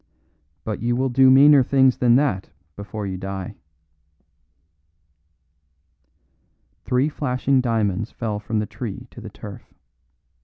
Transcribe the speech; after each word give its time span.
But 0.63 0.81
you 0.81 0.95
will 0.95 1.09
do 1.09 1.29
meaner 1.29 1.61
things 1.61 1.97
than 1.97 2.15
that 2.15 2.49
before 2.75 3.05
you 3.05 3.17
die." 3.19 3.53
Three 6.85 7.07
flashing 7.07 7.61
diamonds 7.61 8.09
fell 8.09 8.39
from 8.39 8.57
the 8.57 8.65
tree 8.65 9.07
to 9.11 9.21
the 9.21 9.29
turf. 9.29 9.75